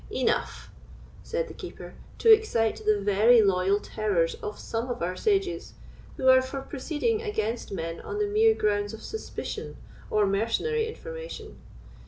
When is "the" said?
1.47-1.53, 2.87-2.99, 8.17-8.25